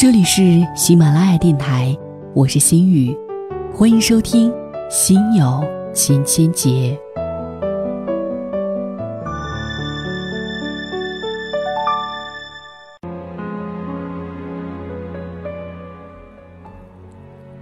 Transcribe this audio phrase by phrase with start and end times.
[0.00, 1.94] 这里是喜马拉雅电台，
[2.34, 3.14] 我是心雨，
[3.70, 4.50] 欢迎收听
[4.90, 6.98] 《心有千千结》。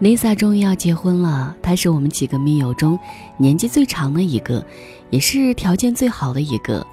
[0.00, 2.98] Lisa 终于要结婚了，她是我们几个密友中
[3.36, 4.64] 年纪最长的一个，
[5.10, 6.86] 也是条件最好的一个。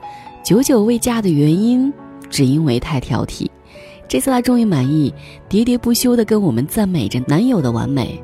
[0.44, 1.94] 久久未嫁的原因，
[2.30, 3.48] 只因为太挑剔。
[4.10, 5.14] 这次她终于满意，
[5.50, 8.22] 喋喋不休地跟我们赞美着男友的完美。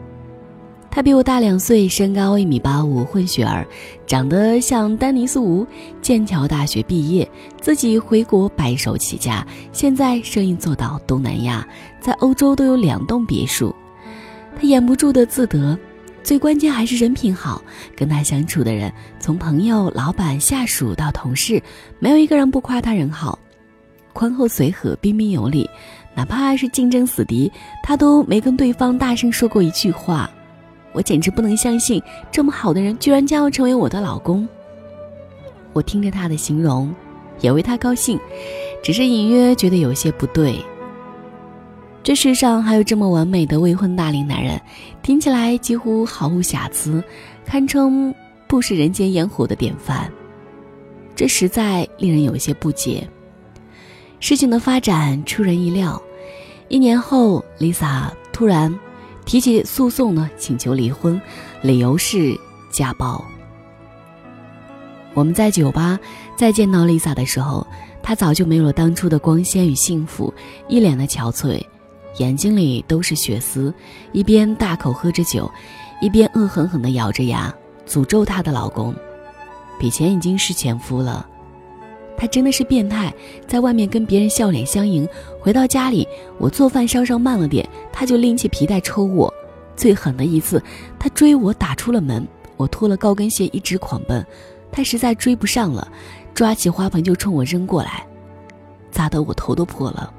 [0.90, 3.68] 他比我大两岁，身高一米八五，混血儿，
[4.08, 5.68] 长得像丹尼斯·吴，
[6.02, 7.30] 剑桥大学毕业，
[7.60, 11.68] 自己回国白手起家，现在生意做到东南亚，
[12.00, 13.76] 在欧洲都有两栋别墅。
[14.56, 15.78] 他掩不住的自得，
[16.24, 17.62] 最关键还是人品好。
[17.94, 21.62] 跟他相处的人，从朋友、老板、下属到同事，
[22.00, 23.38] 没有一个人不夸他人好。
[24.16, 25.70] 宽厚随和，彬彬有礼，
[26.16, 27.52] 哪怕是竞争死敌，
[27.84, 30.32] 他都没跟对方大声说过一句话。
[30.94, 34.48] 我简直不能相信，这么好的人居然将要成为我的老公。
[35.74, 36.96] 我听着他的形容，
[37.42, 38.18] 也为他高兴，
[38.82, 40.56] 只是隐约觉得有些不对。
[42.02, 44.58] 这世上还有这么完美的未婚大龄男人，
[45.04, 47.04] 听起来几乎毫无瑕疵，
[47.44, 48.16] 堪称
[48.48, 50.10] 不食人间烟火的典范。
[51.18, 53.06] 这实在令人有些不解。
[54.28, 56.02] 事情的发展出人意料，
[56.68, 58.76] 一年后，Lisa 突然。
[59.24, 61.22] 提起诉讼呢，请求离婚，
[61.62, 62.36] 理由是
[62.72, 63.24] 家暴。
[65.14, 66.00] 我们在酒吧
[66.36, 67.68] 再见到 Lisa 的时候，
[68.02, 70.34] 她早就没有了当初的光鲜与幸福，
[70.68, 71.64] 一脸的憔悴，
[72.18, 73.72] 眼睛里都是血丝，
[74.12, 75.48] 一边大口喝着酒，
[76.02, 77.54] 一边恶狠狠地咬着牙
[77.88, 78.92] 诅咒她的老公，
[79.80, 81.30] 比前已经是前夫了。
[82.18, 83.14] 他真的是变态，
[83.48, 85.08] 在外面跟别人笑脸相迎，
[85.40, 86.08] 回到家里，
[86.38, 89.34] 我做饭稍稍慢了点，他就拎起皮带抽我。
[89.76, 90.62] 最狠的一次，
[90.98, 92.26] 他追我打出了门，
[92.56, 94.26] 我脱了高跟鞋一直狂奔，
[94.72, 95.88] 他实在追不上了，
[96.34, 98.06] 抓起花盆就冲我扔过来，
[98.90, 100.14] 砸得我头都破了。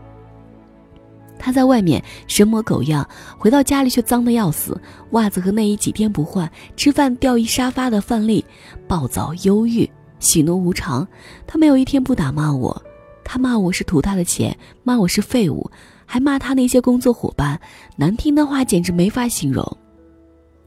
[1.38, 3.08] 他在外面神模狗样，
[3.38, 4.78] 回到家里却脏得要死，
[5.10, 8.44] 袜子和内衣几天不换，吃饭掉一沙发的饭粒，
[8.86, 9.88] 暴躁忧郁。
[10.18, 11.06] 喜怒无常，
[11.46, 12.82] 他没有一天不打骂我。
[13.24, 15.68] 他骂我是图他的钱，骂我是废物，
[16.04, 17.60] 还骂他那些工作伙伴，
[17.96, 19.76] 难听的话简直没法形容。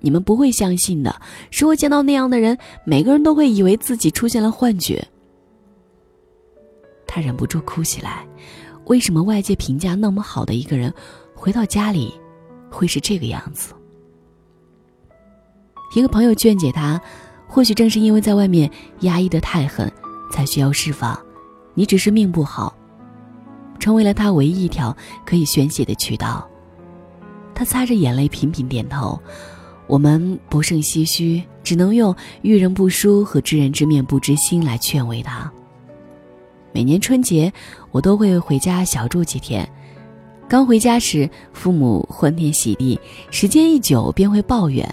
[0.02, 1.22] 你们不会相信的，
[1.52, 5.06] 是我见到那样的人，每个人都会以为自己出现了幻觉。
[7.08, 8.26] 他忍不住哭起来。
[8.86, 10.94] 为什么外界评价那么好的一个人，
[11.36, 12.14] 回到家里
[12.70, 13.74] 会是这个样子？
[15.96, 17.00] 一个朋友劝解他。
[17.50, 19.92] 或许正是因为在外面压抑的太狠，
[20.32, 21.20] 才需要释放。
[21.74, 22.74] 你只是命不好，
[23.80, 24.96] 成为了他唯一一条
[25.26, 26.48] 可以宣泄的渠道。
[27.56, 29.20] 他擦着眼泪频频点头。
[29.88, 35.52] 我们不胜唏嘘，只能用遇人不淑和知人知面不知心来劝慰他。
[36.72, 37.52] 每年春节，
[37.90, 39.68] 我都会回家小住几天。
[40.48, 43.00] 刚回家时，父母欢天喜地；
[43.32, 44.88] 时间一久，便会抱怨。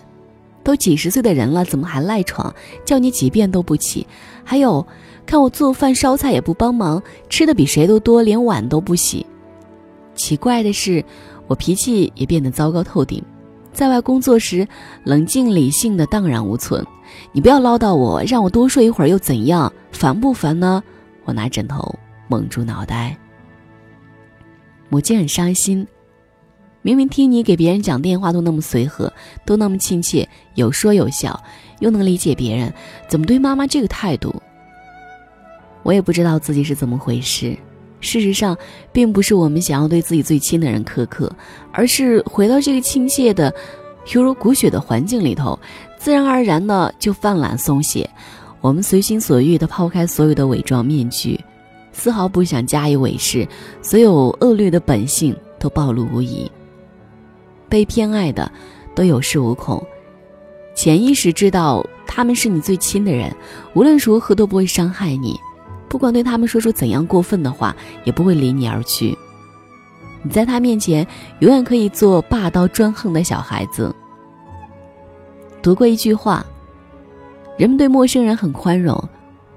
[0.66, 2.52] 都几十岁的人了，怎么还赖床？
[2.84, 4.04] 叫你几遍都不起。
[4.42, 4.84] 还有，
[5.24, 7.00] 看我做饭烧菜也不帮忙，
[7.30, 9.24] 吃的比谁都多，连碗都不洗。
[10.16, 11.04] 奇怪的是，
[11.46, 13.22] 我脾气也变得糟糕透顶。
[13.72, 14.66] 在外工作时，
[15.04, 16.84] 冷静理性的荡然无存。
[17.30, 19.72] 你不要唠叨我，让我多睡一会儿又怎样？
[19.92, 20.82] 烦不烦呢？
[21.22, 21.96] 我拿枕头
[22.26, 23.16] 蒙住脑袋。
[24.88, 25.86] 母亲很伤心。
[26.82, 29.12] 明明听你给别人讲电话都那么随和，
[29.44, 30.25] 都那么亲切，
[30.56, 31.40] 有说有笑，
[31.78, 32.72] 又能理解别人，
[33.08, 34.34] 怎么对妈妈这个态度？
[35.84, 37.56] 我也不知道自己是怎么回事。
[38.00, 38.56] 事实上，
[38.92, 41.30] 并不是我们想要对自己最亲的人苛刻，
[41.72, 43.52] 而是回到这个亲切的、
[44.12, 45.58] 犹如骨血的环境里头，
[45.98, 48.08] 自然而然的就放懒松懈。
[48.60, 51.40] 我们随心所欲的抛开所有的伪装面具，
[51.92, 53.46] 丝毫不想加以伪饰，
[53.80, 56.50] 所有恶劣的本性都暴露无遗。
[57.68, 58.50] 被偏爱的，
[58.94, 59.84] 都有恃无恐，
[60.76, 63.34] 潜意识知道他们是你最亲的人，
[63.74, 65.40] 无论如何都不会伤害你，
[65.88, 67.74] 不管对他们说出怎样过分的话，
[68.04, 69.16] 也不会离你而去。
[70.22, 71.06] 你在他面前
[71.40, 73.94] 永远可以做霸道专横的小孩子。
[75.62, 76.44] 读过一句话：
[77.56, 79.02] 人们对陌生人很宽容，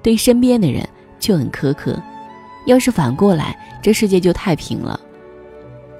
[0.02, 0.88] 对身边的人
[1.18, 2.00] 却很苛刻。
[2.66, 4.98] 要是反过来，这世界就太平了。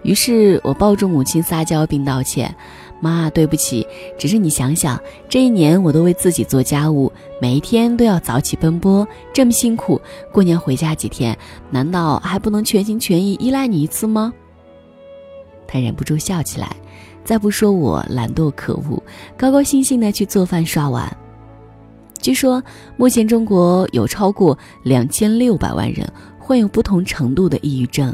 [0.02, 2.54] 于是我抱住母亲撒娇并道歉
[3.00, 3.86] ：“妈，对不起。
[4.18, 10.00] 只是你想想，这一年我都为自己做家务，每一天都要早起奔波，这么辛苦。
[10.32, 11.36] 过年回家几天，
[11.70, 14.32] 难道还不能全心全意依赖你一次吗？”
[15.66, 16.76] 他忍不住笑起来。
[17.22, 19.00] 再不说我懒惰可恶，
[19.36, 21.14] 高高兴兴的去做饭刷碗。
[22.20, 22.60] 据说
[22.96, 28.12] 目前中国有超过两千六百万人患有不同程度的抑郁症。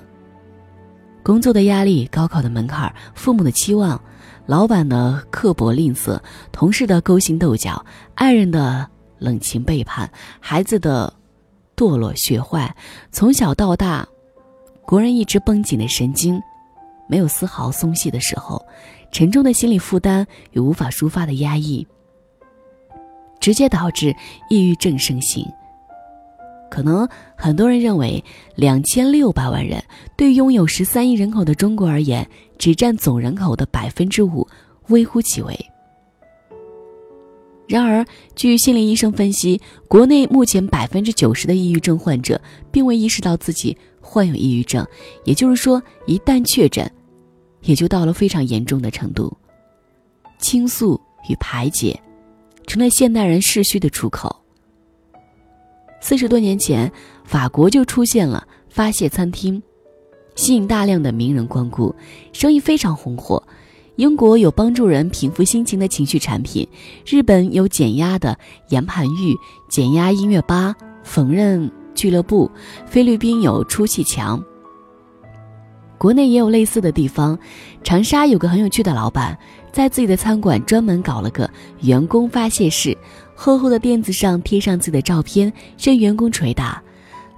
[1.22, 3.98] 工作的压力、高考的门槛、父母的期望、
[4.46, 6.20] 老板的刻薄吝啬、
[6.52, 7.84] 同事的勾心斗角、
[8.14, 8.88] 爱人的
[9.18, 11.12] 冷情背叛、孩子的
[11.76, 12.74] 堕落学坏，
[13.10, 14.06] 从小到大，
[14.82, 16.40] 国人一直绷紧的神经，
[17.08, 18.64] 没有丝毫松懈的时候，
[19.10, 21.86] 沉重的心理负担与无法抒发的压抑。
[23.40, 24.14] 直接导致
[24.48, 25.44] 抑郁症盛行。
[26.76, 28.22] 可能很多人认为，
[28.54, 29.82] 两千六百万人
[30.14, 32.28] 对拥有十三亿人口的中国而言，
[32.58, 34.46] 只占总人口的百分之五，
[34.88, 35.58] 微乎其微。
[37.66, 39.58] 然而，据心理医生分析，
[39.88, 42.38] 国内目前百分之九十的抑郁症患者
[42.70, 44.86] 并未意识到自己患有抑郁症，
[45.24, 46.86] 也就是说，一旦确诊，
[47.62, 49.34] 也就到了非常严重的程度。
[50.38, 51.00] 倾诉
[51.30, 51.98] 与排解。
[52.66, 54.44] 成了现代人逝去的出口。
[56.00, 56.90] 四十多年前，
[57.24, 59.60] 法国就出现了发泄餐厅，
[60.34, 61.94] 吸引大量的名人光顾，
[62.32, 63.42] 生意非常红火。
[63.96, 66.68] 英国有帮助人平复心情的情绪产品，
[67.06, 68.38] 日本有减压的
[68.68, 69.34] 岩盘浴、
[69.70, 72.50] 减压音乐吧、缝纫俱乐部，
[72.86, 74.42] 菲律宾有出气墙。
[75.96, 77.38] 国内也有类似的地方，
[77.82, 79.36] 长沙有个很有趣的老板。
[79.72, 81.50] 在自己的餐馆专门搞了个
[81.80, 82.96] 员工发泄室，
[83.36, 86.82] 厚厚的垫子上贴上自己的照片，任员工捶打。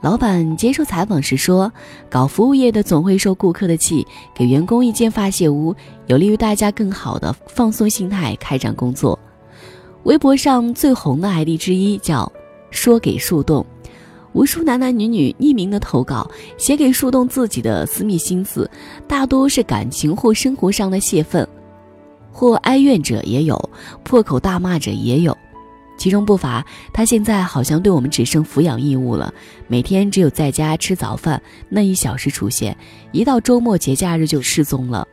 [0.01, 1.71] 老板接受采访时说
[2.09, 5.75] ：“搞服务业的总会受顾客的气，给员工一间发泄屋，
[6.07, 9.19] 有利于大家更好的放松心态，开展工作。”
[10.05, 12.33] 微博上最红的 ID 之一叫
[12.71, 13.67] “说给树洞”，
[14.33, 18.71] 无数男男女女匿名的投稿，写给树洞自己的私密心思，
[19.09, 21.47] 大多是感情或生活上的泄愤。
[22.31, 23.71] 或哀怨者也有，
[24.05, 25.37] 破口大骂者也有，
[25.99, 29.35] 其中不乏他现在好像对我们只剩抚养义务了，
[29.67, 32.75] 每天只有在家吃早饭那一小时出现，
[33.13, 35.07] 一到周末节假日就失踪了。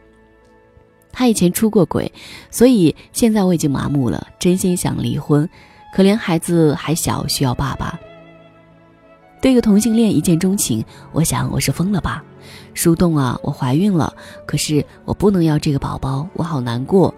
[1.11, 2.11] 他以前出过轨，
[2.51, 5.49] 所以现在我已经麻木了，真心想离婚，
[5.93, 7.99] 可怜孩子还小，需要爸爸。
[9.41, 12.23] 对个同性恋一见钟情，我想我是疯了吧？
[12.73, 14.13] 树洞啊，我怀孕了，
[14.45, 17.13] 可是我不能要这个宝宝，我好难过。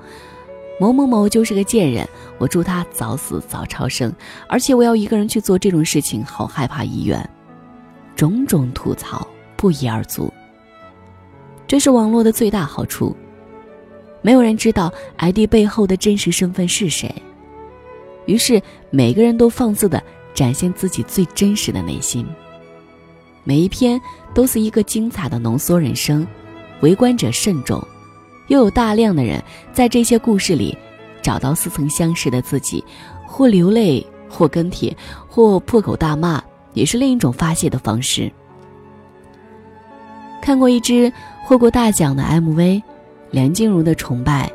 [0.79, 2.07] 某某某就是个贱人，
[2.37, 4.13] 我祝他早死早超生，
[4.47, 7.29] 而且我要一个人去做这种事情，好害怕医院。
[8.15, 10.31] 种种吐槽不一而足。
[11.67, 13.15] 这是网络的最大好处，
[14.21, 17.13] 没有人知道 ID 背后的真实身份是谁，
[18.25, 20.01] 于是每个人都放肆的。
[20.33, 22.23] 展现自己最真实的内心。
[23.43, 23.99] 每一篇
[24.35, 26.27] 都是一个精彩的浓缩人生，
[26.81, 27.83] 围观者慎重，
[28.47, 30.77] 又有大量的人在这些故事里
[31.21, 32.83] 找到似曾相识的自己，
[33.25, 34.95] 或流泪，或跟帖，
[35.27, 36.41] 或破口大骂，
[36.73, 38.31] 也是另一种发泄的方式。
[40.41, 41.11] 看过一支
[41.43, 42.81] 获过大奖的 MV，
[43.31, 44.49] 梁静茹的崇拜，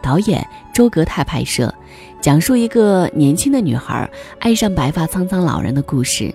[0.00, 1.72] 导演周格泰拍摄。
[2.20, 4.08] 讲述一个年轻的女孩
[4.38, 6.32] 爱上白发苍苍老人的故事，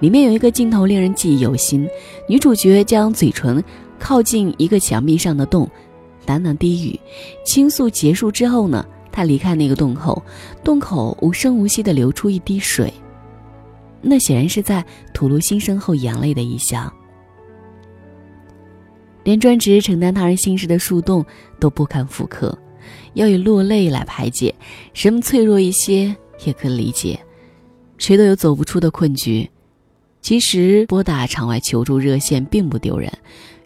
[0.00, 1.88] 里面有一个镜头令人记忆犹新。
[2.28, 3.62] 女主角将嘴唇
[3.96, 5.70] 靠近一个墙壁上的洞，
[6.26, 6.98] 喃喃低语，
[7.44, 10.22] 倾诉结束之后呢，他离开那个洞口，
[10.62, 12.92] 洞口无声无息地流出一滴水，
[14.00, 16.92] 那显然是在吐露心声后眼泪的意象。
[19.22, 21.24] 连专职承担他人心事的树洞
[21.58, 22.56] 都不堪复刻。
[23.14, 24.54] 要以落泪来排解，
[24.92, 26.14] 什么脆弱一些
[26.44, 27.18] 也可理解，
[27.96, 29.48] 谁都有走不出的困局。
[30.20, 33.10] 其实拨打场外求助热线并不丢人，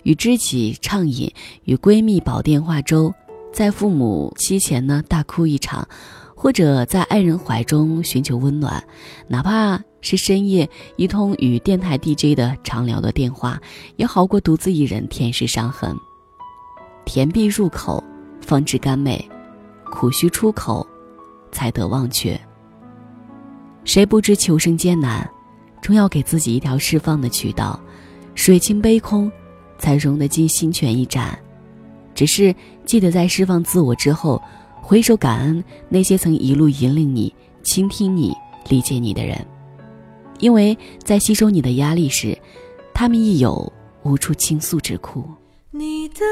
[0.03, 1.33] 与知己畅饮，
[1.65, 3.13] 与闺蜜煲电话粥，
[3.53, 5.87] 在父母膝前呢大哭一场，
[6.35, 8.83] 或者在爱人怀中寻求温暖，
[9.27, 13.61] 哪怕是深夜一通与电台 DJ 的长聊的电话，
[13.97, 15.97] 也好过独自一人舔舐伤痕。
[17.05, 18.03] 甜必入口。
[18.41, 19.29] 方知甘美，
[19.93, 20.87] 苦须出口，
[21.53, 22.41] 才得忘却。
[23.85, 25.29] 谁不知求生艰难，
[25.83, 27.79] 终要给自己一条释放的渠道。
[28.35, 29.31] 水清杯空，
[29.79, 31.39] 才容得进心泉一盏。
[32.15, 32.55] 只是
[32.85, 34.43] 记得在释放自我之后，
[34.83, 38.35] 回首感恩那些曾一路引领你、倾听你、
[38.69, 39.47] 理解你的人，
[40.41, 42.37] 因为在吸收你的压力时，
[42.93, 45.25] 他们亦有无处倾诉之苦。
[45.71, 46.25] 你的。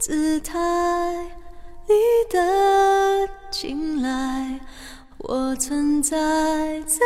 [0.00, 0.56] 姿态，
[1.88, 1.94] 你
[2.30, 4.60] 的青睐，
[5.18, 6.16] 我存在
[6.82, 7.00] 在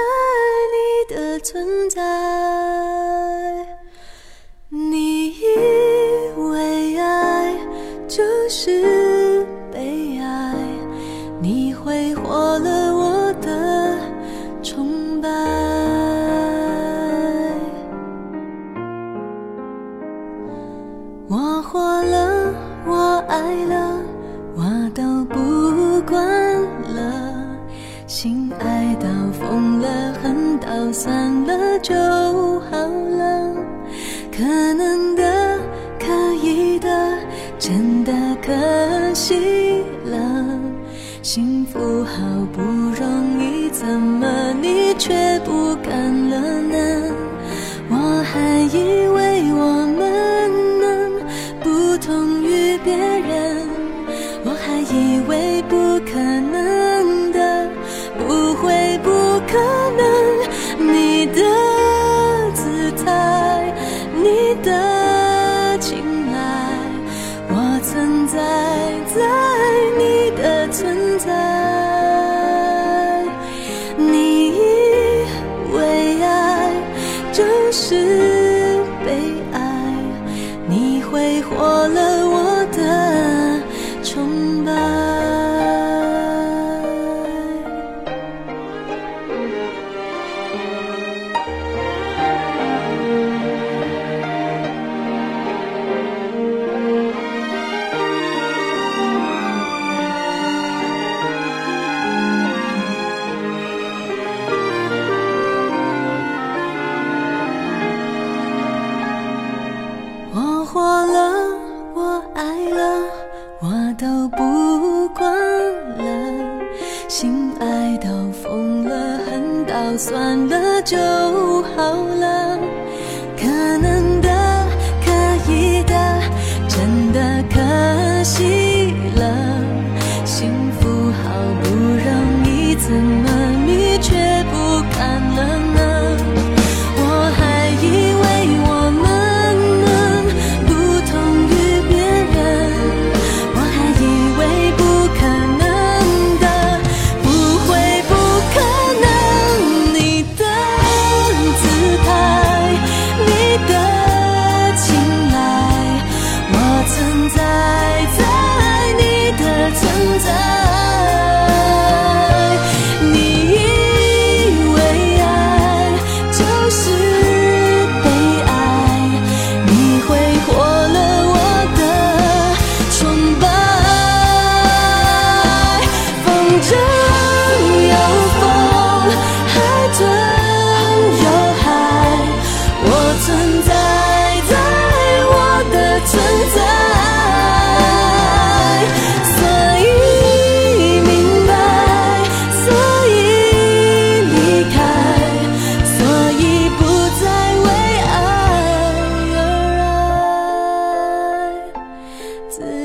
[1.08, 3.41] 你的存在。
[21.32, 22.52] 我活了，
[22.86, 23.98] 我爱了，
[24.54, 24.62] 我
[24.94, 26.22] 都不管
[26.94, 27.32] 了，
[28.06, 29.88] 心爱到疯了，
[30.22, 31.94] 恨到散了就
[32.70, 33.54] 好了，
[34.30, 35.58] 可能的，
[35.98, 37.16] 可以的，
[37.58, 38.12] 真的
[38.42, 38.52] 可
[39.14, 40.18] 惜了，
[41.22, 42.22] 幸福好
[42.52, 45.71] 不容易，怎么你却不。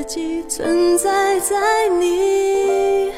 [0.07, 3.11] 寄存在在你